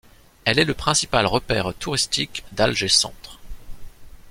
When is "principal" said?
0.73-1.27